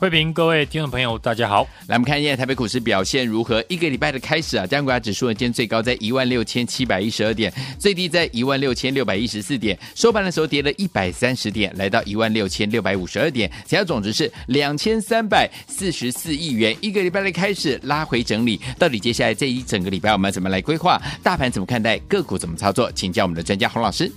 [0.00, 1.66] 慧平，各位听众朋友，大家好。
[1.88, 3.64] 来，我们看一下台北股市表现如何？
[3.68, 16.76] 一个礼拜的开始啊，加权指数呢，今天最高在一万六千七百一十二点，最低在一万六千六百一十四点，收盘的时候跌了一百三十点，来到一万六千六百五十二点，成交总值是两千三百四十四亿元。
[16.80, 21.02] 一个礼拜的开始拉回整理，到底接下来这一整个礼拜我们要怎么来规划？
[21.24, 21.98] 大盘怎么看待？
[22.06, 22.88] 个股怎么操作？
[22.92, 24.12] 请教我们的专家洪老师。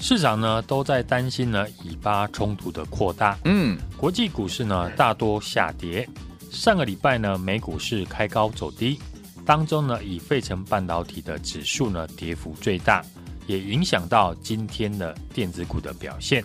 [0.00, 6.08] 市场呢都在担心呢以巴冲突的扩大，嗯，国际股市呢大多下跌。
[6.50, 8.98] 上个礼拜呢美股是开高走低，
[9.44, 13.04] 当中呢以费城半导体的指数呢跌幅最大，
[13.46, 16.42] 也影响到今天的电子股的表现。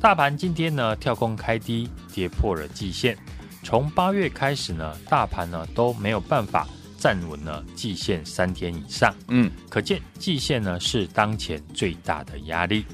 [0.00, 3.16] 大盘今天呢跳空开低，跌破了季线。
[3.62, 6.66] 从八月开始呢，大盘呢都没有办法。
[7.00, 12.84] 站稳了季线三天以上，嗯，可见季线呢是当前最大的压力。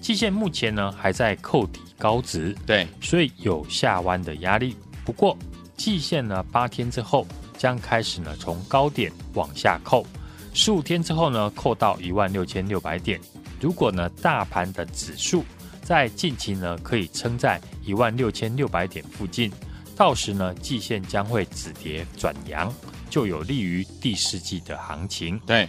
[0.00, 4.76] 季线目前呢还在扣底高值，对，所以有下弯的压力。
[5.04, 5.36] 不过
[5.76, 7.26] 季线呢八天之后
[7.58, 10.06] 将开始呢从高点往下扣，
[10.54, 13.20] 十五天之后呢扣到一万六千六百点。
[13.60, 15.44] 如果呢大盘的指数
[15.82, 19.52] 在近期呢可以撑在一万六千六百点附近，
[19.96, 22.72] 到时呢季线将会止跌转阳。
[23.10, 25.38] 就有利于第四季的行情。
[25.40, 25.68] 对，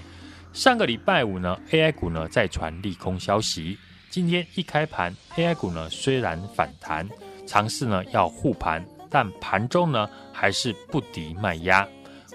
[0.54, 3.78] 上个礼拜五呢，AI 股呢再传利空消息。
[4.10, 7.10] 今天一开盘，AI 股呢虽然反弹，
[7.48, 11.88] 尝试呢要护盘，但盘中呢还是不敌卖压。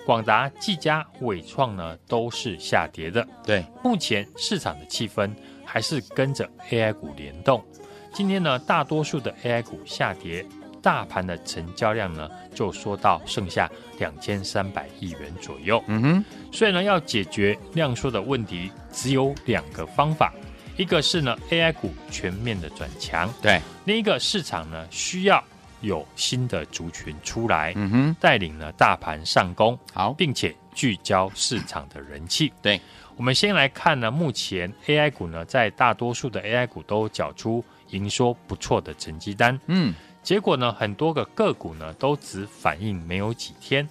[0.05, 3.27] 广达、技嘉、伟创呢都是下跌的。
[3.45, 5.31] 对，目前市场的气氛
[5.65, 7.65] 还是跟着 AI 股联动。
[8.13, 10.47] 今天呢，大多数的 AI 股下跌。
[10.87, 15.83] 大盘的成交量呢，就缩到剩下两千三百亿元左右。
[15.89, 20.33] 嗯哼，所以呢，要解决量缩的问题，只有两个方法，
[20.77, 25.43] 一个是呢 AI 股全面的转强，对；另一个市场呢需要
[25.81, 32.53] 有新的族群出来，嗯哼，带领呢大盘上攻，好，并且聚焦市场的人气。
[32.63, 32.81] 对，
[33.17, 39.93] 我们先来看呢，目前 AI 股呢，在大多数的 AI 股都缴出营收不错的成绩单，嗯。
[40.27, 43.89] 结果呢，很多个个股呢都只反应没有几天。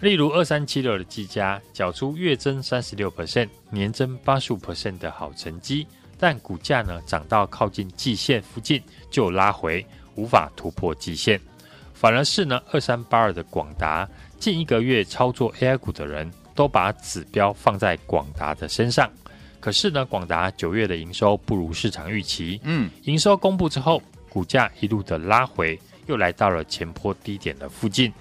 [0.00, 5.86] 例如二三七六的技嘉，缴出月增三十六 percent、年增八十五 percent 的好成绩，
[6.18, 11.38] 但股价呢涨到靠近季线附近就拉回，无法突破季线。
[11.92, 14.08] 反而是呢二三八二的广达，
[14.38, 19.10] 近一个月操作 AI 股的人都把指标放在广达的身上，
[19.60, 22.58] 可是呢广达九月的营收不如市场预期。
[22.64, 24.00] 嗯，营收公布之后。
[24.36, 28.12] 股价一路的拉回，又来到了前坡低点的附近。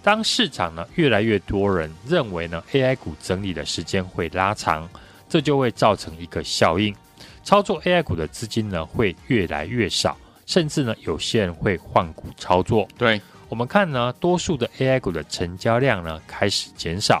[0.00, 4.88] 当市场呢越来越多人认为呢 AI 股整理的时间会拉长，
[5.28, 6.94] 这就会造成一个效应，
[7.42, 10.16] 操作 AI 股的资金呢会越来越少，
[10.46, 12.86] 甚至呢有些人会换股操作。
[12.96, 17.20] 对，我们看呢，多数的 AI 股的成交量呢开始减少，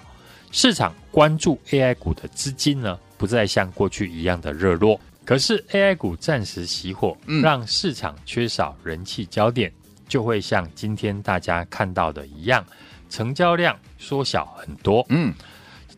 [0.52, 5.00] 市场关注 AI 股的资金呢不再像过去一样的热络。
[5.26, 9.72] 可是 AI 股暂时熄火，让市场缺少人气焦点，
[10.08, 12.64] 就会像今天大家看到的一样，
[13.10, 15.04] 成交量缩小很多。
[15.08, 15.34] 嗯，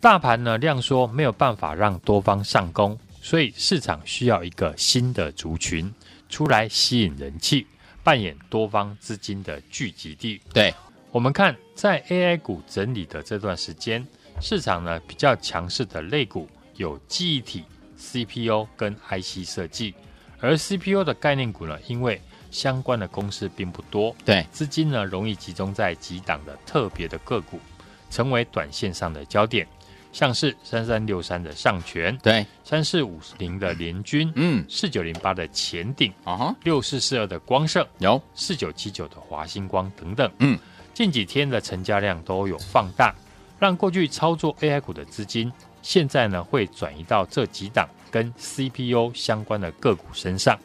[0.00, 5.92] 大盘呢量缩没有办法让多方上攻，所以市场需要一个新的族群
[6.30, 7.66] 出来吸引人气，
[8.02, 10.40] 扮演多方资金的聚集地。
[10.54, 10.72] 对，
[11.12, 14.06] 我们看在 AI 股整理的这段时间，
[14.40, 17.62] 市场呢比较强势的类股有记忆体。
[17.98, 19.94] CPU 跟 IC 设计，
[20.40, 22.20] 而 CPU 的概念股呢，因为
[22.50, 27.60] 相关的公司并不多，对，资金呢容易集中在几档的特别的个股，
[28.10, 29.66] 成为短线上的焦点，
[30.12, 40.58] 像是三三六三的上诠，对，三四五零的联军，嗯，四九零八的前顶，啊哈，六四四二的光盛，有四九七九的华星光等等，嗯，
[40.94, 43.14] 近几天的成交量都有放大，
[43.58, 45.52] 让过去操作 AI 股的资金。
[45.80, 50.58] 现在呢，会转移到这几档跟 CPU 相关的个股身上。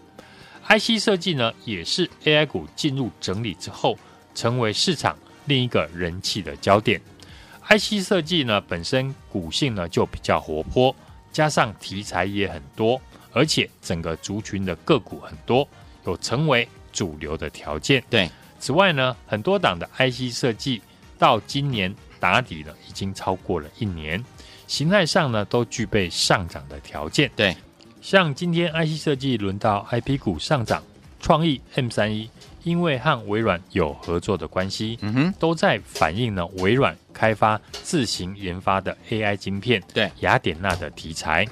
[0.67, 3.97] IC 设计呢，也是 AI 股进入整理之后，
[4.33, 7.01] 成为市场另一个人气的焦点。
[7.67, 10.95] IC 设计呢，本身股性呢就比较活泼，
[11.31, 13.01] 加上题材也很多，
[13.33, 15.67] 而且整个族群的个股很多，
[16.05, 18.03] 有成为主流的条件。
[18.09, 18.29] 对，
[18.59, 20.81] 此外呢，很多档的 IC 设计
[21.19, 24.23] 到今年打底了，已经超过了一年。
[24.73, 27.29] 形态上呢，都具备上涨的条件。
[27.35, 27.55] 对，
[28.01, 30.81] 像今天 IC 设计轮到 IP 股上涨，
[31.19, 32.27] 创意 M 三一
[32.63, 41.45] 因为和微软有合作的关系，嗯哼，都在反映呢微软开发自行研发的 AI 晶片，对雅典娜的题材。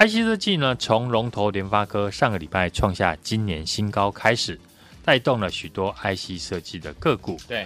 [0.00, 4.58] IC 设计呢，从龙头联发科上个礼拜创下今年新高开始，
[5.04, 7.38] 带动了许多 IC 设计的个股。
[7.46, 7.64] 对，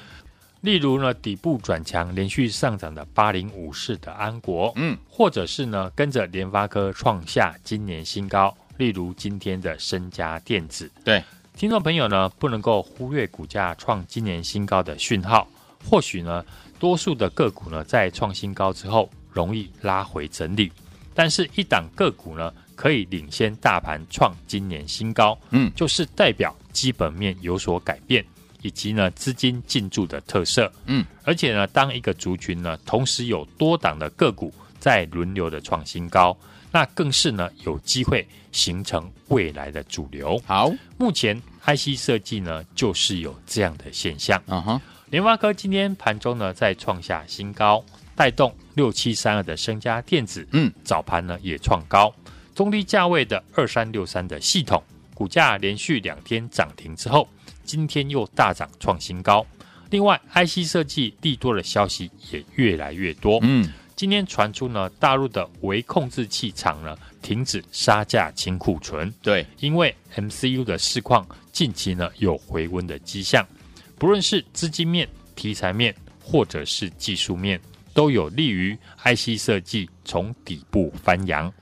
[0.64, 10.90] 例如呢，底部转强、连续上涨的八零五四的安国，嗯，或者是呢，跟着联发科创下今年新高，例如今天的升佳电子。
[11.04, 11.22] 对，
[11.54, 15.46] 听众朋友呢，不能够忽略股价创今年新高的讯号。
[15.84, 16.42] 或许呢，
[16.78, 20.72] 多数的个股呢，在创新高之后，容易拉回整理。
[21.12, 28.24] 但是，一档个股呢，可以领先大盘创今年新高，嗯，就是代表基本面有所改变，
[28.64, 36.34] 以及呢资金进驻的特色，嗯，而且呢，当一个族群呢，同时有多档的个股在轮流的创新高，
[36.72, 40.40] 那更是呢有机会形成未来的主流。
[40.46, 44.42] 好，目前 IC 设计呢，就是有这样的现象。
[44.46, 44.80] 嗯哼，
[45.10, 47.84] 联发科今天盘中呢，再创下新高。
[48.16, 52.14] 带动六七三二的升家电子，嗯，早盘呢也创高，
[52.54, 54.80] 中低价位的二三六三的系统
[55.14, 57.28] 股价连续两天涨停之后，
[57.64, 59.44] 今天又大涨创新高。
[59.90, 73.46] 另外，IC 设计利多的消息也越来越多，嗯，今天传出呢，大陆的微控制器厂呢停止杀价清库存，对，因为 MCU 的市况近期呢有回温的迹象，
[73.98, 77.60] 不论是资金面、题材面或者是技术面。
[77.94, 81.54] 都有利于 IC 设计从底部翻扬。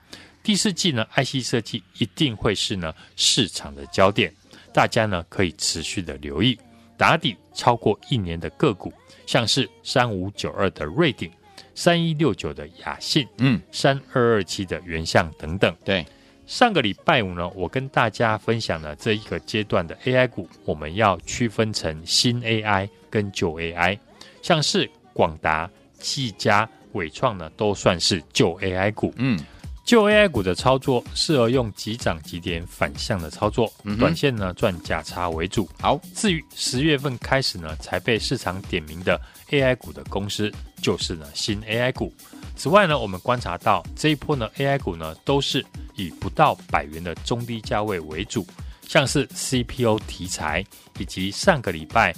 [0.43, 4.33] 第四季呢，IC 设计一定会是呢市场的焦点，
[4.73, 6.59] 大家呢可以持续的留意。
[6.97, 8.93] 打底超过一年的个股，
[9.27, 11.31] 像是三五九二的瑞鼎、
[11.75, 15.75] 三一六九的雅信、嗯，三二二七的原相等等。
[15.85, 16.07] 对，
[16.47, 23.99] 上个礼拜五呢，我跟大家分享了这一个阶段的 AI 股，我们要区分成新 AI 跟旧 AI，
[24.43, 25.69] 像是广达。
[25.99, 29.15] 技嘉、伟创呢，都算是旧 AI 股。
[29.19, 29.39] 嗯，
[29.85, 35.69] 旧 AI 股的操作适合用急涨急跌反向的操作，嗯、短线呢赚价差为主。
[35.81, 39.21] 好，至于十月份开始呢才被市场点名的
[39.51, 42.15] AI 股的公司，就是呢新 AI 股。
[42.57, 45.65] 此外呢，我们观察到这一波呢 AI 股呢都是
[45.97, 48.47] 以不到百元的中低价位为主，
[48.87, 50.65] 像是 CPO 题材
[50.99, 52.15] 以及上个礼拜。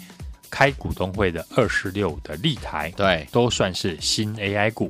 [0.50, 4.88] 开股东会的二十六的立台，对，都算是新 AI 股。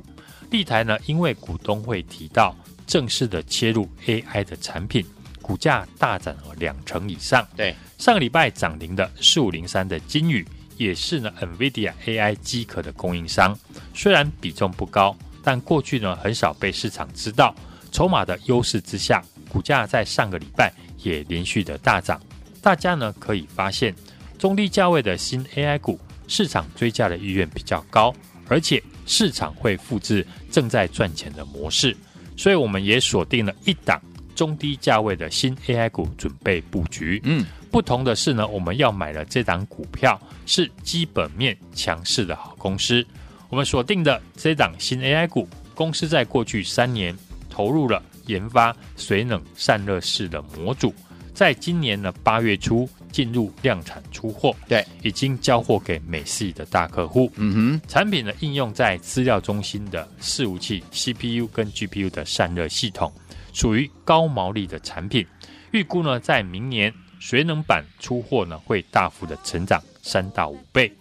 [0.51, 2.55] 立台呢，因为股东会提到
[2.87, 5.05] 正式的切入 AI 的产品，
[5.41, 7.47] 股价大涨了两成以上。
[7.55, 10.45] 对，上个礼拜涨停的四五零三的金宇，
[10.77, 13.57] 也是呢 NVIDIA AI 机壳的供应商。
[13.93, 17.53] 虽然比重不高，但过去呢很少被市场知道。
[17.91, 22.21] 筹码的优势之下，股价在上个礼拜也连续的大涨。
[22.61, 23.95] 大家呢可以发现。
[24.37, 25.97] 中低价位的新 AI 股，
[26.27, 28.13] 市场追价的意愿比较高，
[28.49, 31.95] 而且市场会复制正在赚钱的模式，
[32.35, 34.01] 所以我们也锁定了一档
[34.35, 37.21] 中低价位的新 AI 股，准备布局。
[37.23, 43.05] 嗯，不同的是呢，我们要买的这档股票是基本面强势的好公司。
[43.49, 47.15] 我们锁定的这档新 AI 股，公司在过去三年
[47.49, 50.93] 投入了研发水冷散热式的模组，
[51.33, 52.89] 在今年的八月初。
[53.15, 57.31] 进入量产出货，对，已经交货给美系的大客户。
[57.37, 63.09] 嗯哼，产品呢应用在资料中心的伺服器 CPU 跟 GPU 的散热系统，
[63.53, 65.25] 属于高毛利的产品。
[65.71, 70.91] 预估呢在明年水冷版出货呢会大幅的成长三到五倍。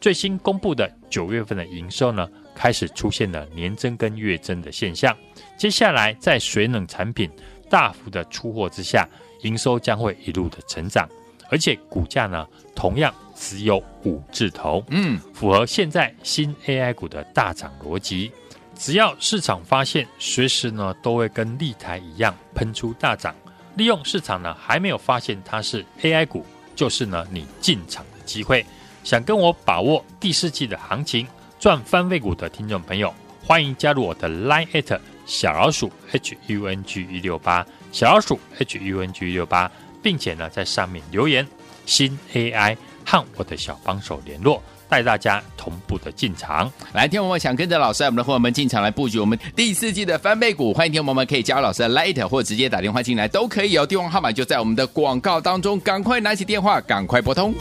[0.00, 5.12] 最新公布的九月份的营收呢开始出现了年增跟月增的现象。
[5.58, 7.28] 接下来在水冷产品
[7.68, 9.08] 大幅的出货之下，
[9.42, 11.08] 营收将会一路的成长。
[11.50, 18.30] 而且股价呢，同样只有五字头，嗯，符合现在新 AI 股的大涨逻辑。
[18.76, 23.34] 只要市场发现，随时呢都会跟立台一样喷出大涨。
[23.76, 28.64] 利用市场呢还没有发现它是 AI 股，就是呢你进场的机会。
[29.04, 31.26] 想跟我把握第四季的行情
[31.58, 33.12] 赚翻倍股的听众朋友，
[33.44, 39.70] 欢迎加入我的 Line@ at 小老鼠 HUNG 一六八小老鼠 HUNG 一六八。
[40.04, 41.44] 并且呢，在上面留言
[41.86, 46.70] 新 AI 和我的小帮手联络，带大家同步的进场。
[46.92, 50.74] 来，听我们想跟着老师，我们的伙伴们进场来布局我们第四季的翻倍股。
[50.74, 53.86] 欢迎听我们可以加入老师的 Light 或直接打电话进来都可以哦。
[53.86, 57.54] 电话号码就在我们的广告当中，赶快拿起电话，赶快拨通。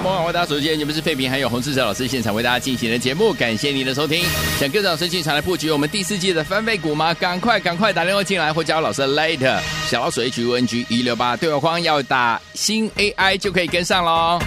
[0.00, 4.24] 全国广大所见，你们是费平还有洪志哲老师现场为大家进行的节目，感谢您的收听。
[4.58, 7.12] 想跟着老师进场来布局我们第四季的翻倍股吗？
[7.12, 14.40] 赶快赶快打电话进来，或加老师的 Light 小老鼠 H U N G 一六八对话框要打新 AI 就可以跟上喽。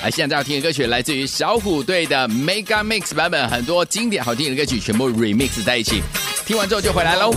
[0.00, 6.04] 啊，现在要听的歌曲来自于小虎队的 Mega Mix 版本，很多经典好听的歌曲全部 Remix 在一起，
[6.46, 7.34] 听完之后就回来喽。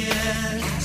[0.00, 0.79] yeah.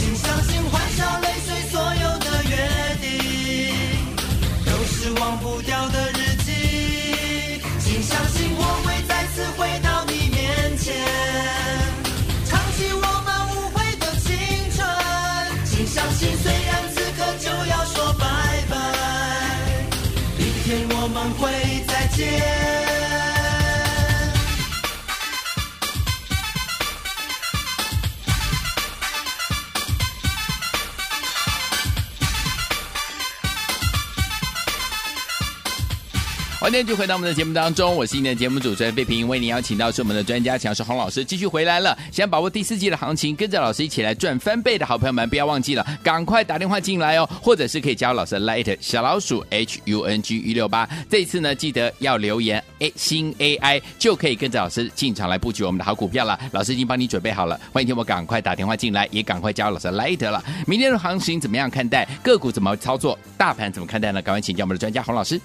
[36.65, 41.95] 欢迎继续回到我们的节目当中，我是今天的节目主持人费平，为您邀请到是我们的专家强势洪老师继续回来了。
[42.11, 50.89] 想把握第四季的行情，跟着老师一起来赚翻倍的好朋友们，不要忘记了，赶快打电话进来哦，或者是可以加入老师的 Light 小老鼠 H U N G 一六八。
[51.07, 56.35] 这一次呢，记得要留言 A 新 AI，就可以跟着老师进场来布局我们的好股票了。
[56.51, 60.43] 老师已经帮你准备好了，欢迎听我赶快打电话进来，也赶快加入老师的 Light 了。
[60.65, 62.07] 明天的行情怎么样看待？
[62.23, 63.15] 个股怎么操作？
[63.37, 64.19] 大盘怎么看待呢？
[64.19, 65.39] 赶快请教我们的专家洪老师。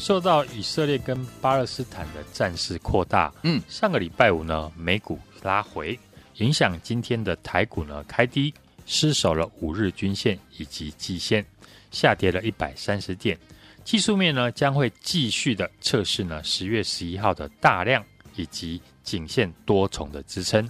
[0.00, 5.96] 受到以色列跟巴勒斯坦的战事扩大，嗯，上个礼拜五呢，美股拉回，
[6.38, 8.52] 影响今天的台股呢开低，
[8.86, 11.44] 失守了五日均线以及季线，
[11.90, 13.38] 下跌了一百三十点。
[13.84, 18.02] 技术面呢将会继续的测试呢十月十一号的大量
[18.36, 20.66] 以及颈线多重的支撑，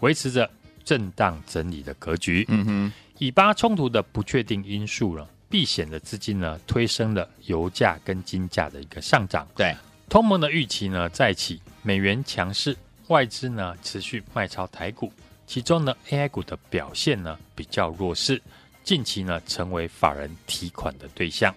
[0.00, 0.50] 维持着
[0.84, 2.44] 震荡整理的格局。
[2.48, 5.28] 嗯哼，以巴冲突的不确定因素了。
[5.52, 9.46] 避险的资金呢，推升了油价跟金价的一个上涨。
[9.54, 9.76] 对，
[10.08, 12.74] 通膨的预期呢再起，美元强势，
[13.08, 15.12] 外资呢持续卖超台股，
[15.46, 18.40] 其中呢 AI 股的表现呢比较弱势，
[18.82, 21.54] 近期呢成为法人提款的对象。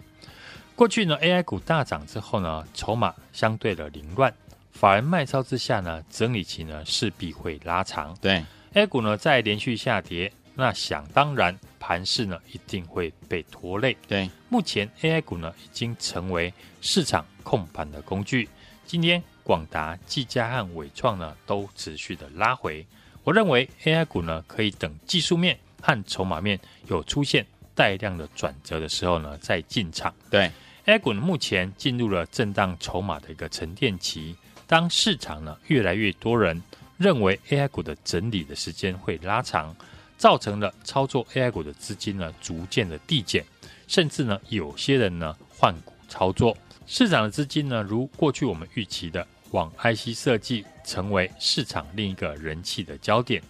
[0.76, 4.34] 过去呢 AI 股大涨之后呢，筹码相对的凌乱，
[4.74, 8.14] 法人卖超之下呢，整理期呢势必会拉长。
[8.20, 10.30] 对，AI 股呢在连续下跌。
[10.56, 13.96] 那想当然，盘势呢一定会被拖累。
[14.08, 18.48] 对，目前 AI 股呢已经成为市场控盘的工具。
[18.86, 22.86] 今天广达、技嘉和伟创呢都持续的拉回。
[23.24, 26.58] 我认为 AI 股呢可以等技术面和筹码面
[26.88, 30.14] 有出现带量的转折的时候呢再进场。
[30.30, 30.50] 对
[30.86, 34.36] ，AI 股呢目前进入了震荡筹码的一个沉淀期。
[34.68, 36.62] 当市场呢越来越多人
[36.98, 39.76] 认为 AI 股的整理的时间会拉长。
[40.18, 43.44] 造成了操作 AI 股的资金呢逐渐的递减，
[43.88, 46.56] 甚至呢有些人呢换股操作，
[46.88, 53.42] 市场的资金呢如过去我们预期的往 IC 设计成为市场另一个人气的焦点。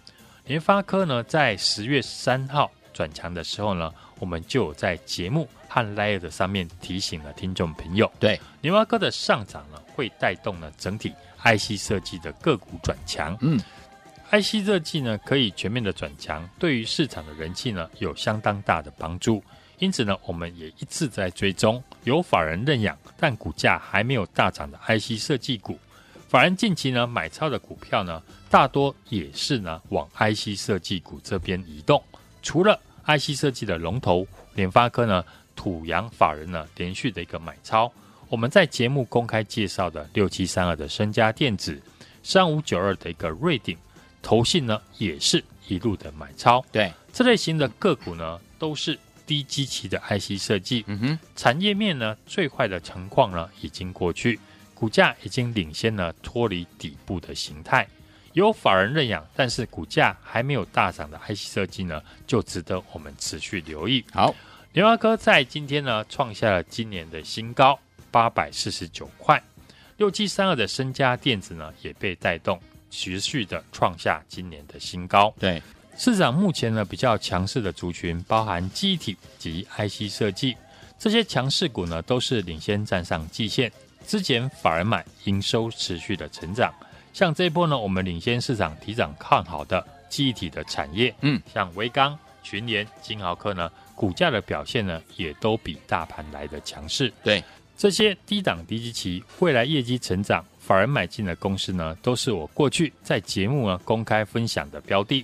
[0.45, 13.59] 联发科呢在十月三号转强的时候呢，我们就有在节目和 Line 上面提醒了听众朋友，对联发科的上涨呢会带动呢整体 IC 设计的个股转强，嗯。
[14.41, 19.41] IC 设计呢，可以全面的转强，对于市场的人气呢，有相当大的帮助。
[19.77, 25.77] 因此呢，我们也一直在追踪有法人认养但股价还没有大涨的 IC 设计股。
[26.27, 32.01] 法人近期呢买超的股票呢，大多也是呢往 IC 设计股这边移动。
[32.41, 35.23] 除了 IC 设计的龙头联发科呢，
[35.55, 37.91] 土洋法人呢连续的一个买超。
[38.27, 41.81] 我们在节目公开介绍的六七三二的身家电子，
[42.23, 43.77] 三五九二的一个瑞鼎。
[44.25, 46.91] 投信呢也是一路的买超，对。
[47.13, 54.39] 这类型的个股呢都是低基期的 IC 设计，嗯哼，产业面呢最坏的情况呢已经过去，
[54.73, 57.87] 股价已经领先了脱离底部的形态，
[58.33, 64.03] 有法人认养，但是股价还没有大涨的 IC 设计呢就值得我们持续留意。
[64.11, 64.33] 好，
[64.73, 69.41] 联发科在今天呢创下了今年的新高八百四十九块，
[69.97, 72.59] 六七三二的身家电子呢也被带动。
[72.89, 75.33] 持续的创下今年的新高。
[75.39, 75.61] 对，
[75.97, 80.55] 市场目前呢比较强势的族群，包含记忆体及 IC 设计
[80.97, 83.71] 这些强势股呢，都是领先站上季线。
[84.07, 86.73] 之前反而买，营收持续的成长。
[87.11, 97.11] 像这一波呢，我们领先市场提涨看好的记忆体的产业，嗯，像微刚、群联、金豪科呢，股价的表现呢，也都比大盘来的强势。
[97.23, 97.43] 对，
[97.77, 100.45] 这些低档低基期，未来业绩成长。
[100.65, 105.23] 法人买进的公司呢，都是我过去在节目呢公开分享的标的。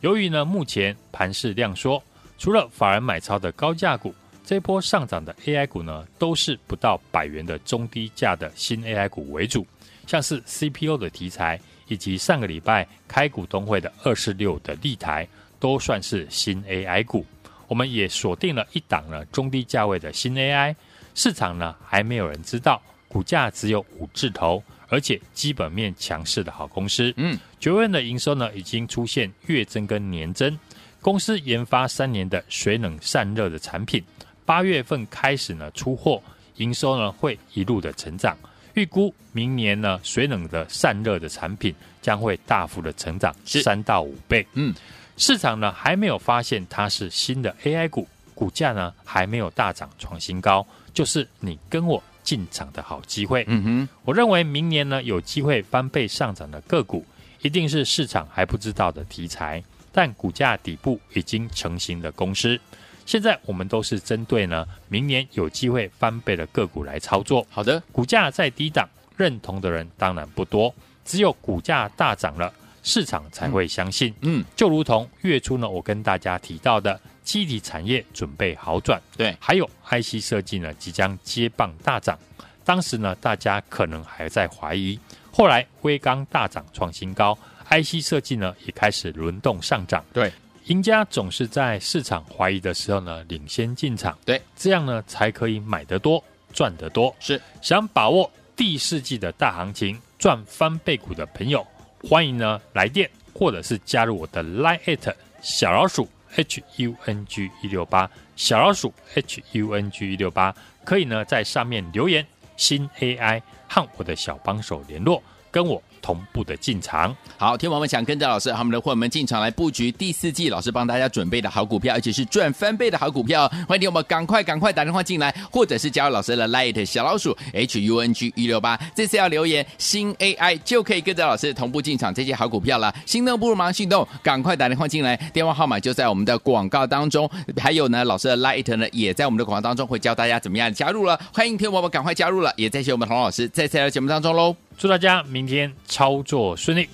[0.00, 2.02] 由于呢目前盘势量缩，
[2.36, 9.66] 除了法人买超的高价股，这波上涨的 AI 股呢，都是不到百元的中低价的新 AI 股为主，
[10.06, 15.26] 像是 CPU 的题材，以及上个礼拜开股东会的二四六的立台，
[15.58, 17.24] 都算是新 AI 股。
[17.66, 20.76] 我们也锁定了一档呢中低价位的新 AI，
[21.14, 24.62] 市场呢还没有人知道，股价只有五字头。
[24.92, 30.58] 而且基本面强势的好公司，嗯，九月份的营收呢已经出现月增跟年增。
[31.00, 34.04] 公司研发三年的水冷散热的产品，
[34.44, 36.22] 八月份开始呢出货，
[36.56, 38.36] 营收呢会一路的成长。
[38.74, 44.46] 预估明年呢水冷的散热的产品将会大幅的成长三到五倍。
[44.52, 44.74] 嗯，
[45.16, 52.02] 市场呢还没有发现它是新的 AI 股，股价呢还没有大涨创新高，就是你跟我。
[52.22, 57.04] 进场的好机会，嗯哼，我认为明年呢有机会翻倍上涨的个股，
[57.40, 62.58] 一定是市场还不知道的题材，但股价底部已经成型的公司。
[63.04, 67.44] 现在我们都是针对呢明年有机会翻倍的个股来操作。
[67.50, 70.72] 好的，股价在低档，认同的人当然不多，
[71.04, 72.52] 只有股价大涨了，
[72.84, 74.14] 市场才会相信。
[74.20, 82.18] 嗯，就如同月初呢，我跟大家提到的，记忆体产业准备好转，对，还有 IC 设计呢即将接棒大涨。
[82.64, 84.98] 当时呢，大家可能还在怀疑，
[85.32, 87.36] 后来威刚大涨创新高
[87.68, 90.04] ，IC 设计呢也开始轮动上涨。
[90.12, 90.32] 对，
[90.66, 97.14] 赢家总是在市场怀疑的时候呢领先进场，对，这样呢才可以买得多，赚得多。
[97.18, 101.66] 是，想把握第四季的大行情赚翻倍股的朋友，
[102.08, 112.26] 欢迎呢来电或者是加入我的 Line@ 小老鼠 H U N G 一六八小老鼠 H U N G 一六八，可以呢在上面留言。
[112.56, 115.82] 新 AI 和我的小帮手联络，跟我。
[116.02, 132.92] 同步的进场，好，天王们想跟着老师，和我们的伙伴们进场来布局第四季，老师帮大家准备的好股票，而且是赚翻倍的好股票，欢迎听友们赶快赶快打电话进来，或者是加入老师的 Light 小老鼠 H U N G 一六八，这次要留言新 AI 就可以跟着老师同步进场这些好股票了。
[133.06, 144.56] 心动不如马上行动，赶快打电话进来，电话号码就在我们的广告当中，还有呢，老师的 Light 呢也在我们的广告当中会教大家怎么样加入了，欢迎天王们赶快加入了，也谢谢我们洪老师在这次的节目当中喽。
[144.76, 146.88] 祝大家明天操作顺利。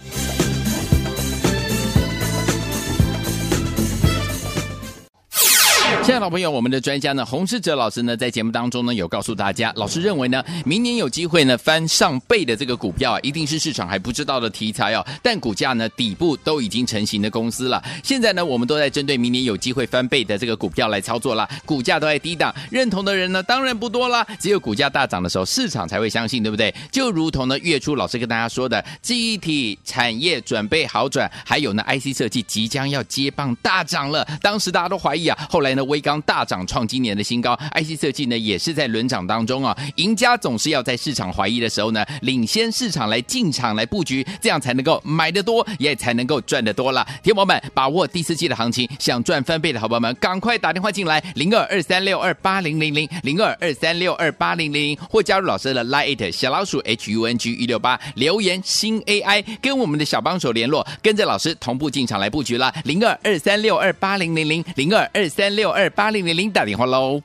[6.09, 15.07] 亲爱的老朋友，我们的专家呢，洪世哲老师呢，在节目当中呢，有告诉大家，老师认为呢，明年有机会呢翻上倍的这个股票啊，一定是市场还不知道的题材哦。
[15.23, 17.85] 但股价呢，底部都已经成型的公司了。
[18.03, 21.47] 现在呢，我们都在针对明年有机会翻倍的这个股票来操作了。
[21.67, 24.27] 股价都在低档，认同的人呢，当然不多啦。
[24.41, 26.75] 只有股价大涨的时候，市场才会相信，对不对？
[26.91, 34.27] 就如同呢，月初老师跟大家说的，记忆体产业准备好转，还有呢，IC 设计即将要接棒大涨了。
[34.41, 39.77] 当时大家都怀疑啊，后来呢，微刚大涨创今年的新高，IC 设计呢也是在轮涨当中啊。
[39.97, 47.07] 赢家总是要在市场怀疑的时候呢，领先市场来进场来布局，这样才能够买得多，也才能够赚得多了。
[47.23, 65.88] 听友们，把握第四季的行情，想赚翻倍的好朋友们，赶快打电话进来，零二二三六二八零零零，零二二三六二八零零零，或加入老师的 Lite 小老鼠 H U N G 一六八，留言新 AI，跟我们的小帮手联络，跟着老师同步进场来布局了，零二二三六二八零零零，零二二三六二。
[65.91, 67.23] 八零零零打电话喽。